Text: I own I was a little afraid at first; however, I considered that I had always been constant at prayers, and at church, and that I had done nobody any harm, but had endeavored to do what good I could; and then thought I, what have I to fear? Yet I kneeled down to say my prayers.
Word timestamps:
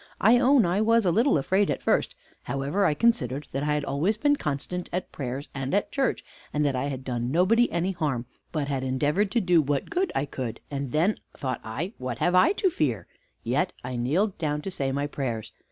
I 0.19 0.39
own 0.39 0.65
I 0.65 0.81
was 0.81 1.05
a 1.05 1.11
little 1.11 1.37
afraid 1.37 1.69
at 1.69 1.83
first; 1.83 2.15
however, 2.41 2.87
I 2.87 2.95
considered 2.95 3.45
that 3.51 3.61
I 3.61 3.73
had 3.75 3.85
always 3.85 4.17
been 4.17 4.35
constant 4.35 4.89
at 4.91 5.11
prayers, 5.11 5.47
and 5.53 5.75
at 5.75 5.91
church, 5.91 6.25
and 6.51 6.65
that 6.65 6.75
I 6.75 6.85
had 6.85 7.03
done 7.03 7.29
nobody 7.31 7.71
any 7.71 7.91
harm, 7.91 8.25
but 8.51 8.67
had 8.67 8.83
endeavored 8.83 9.29
to 9.29 9.39
do 9.41 9.61
what 9.61 9.91
good 9.91 10.11
I 10.15 10.25
could; 10.25 10.59
and 10.71 10.91
then 10.91 11.19
thought 11.37 11.61
I, 11.63 11.93
what 11.99 12.17
have 12.17 12.33
I 12.33 12.53
to 12.53 12.71
fear? 12.71 13.05
Yet 13.43 13.73
I 13.83 13.95
kneeled 13.95 14.39
down 14.39 14.63
to 14.63 14.71
say 14.71 14.91
my 14.91 15.05
prayers. 15.05 15.51